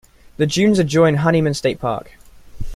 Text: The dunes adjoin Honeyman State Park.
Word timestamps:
The 0.37 0.47
dunes 0.47 0.79
adjoin 0.79 1.17
Honeyman 1.17 1.53
State 1.53 1.79
Park. 1.79 2.13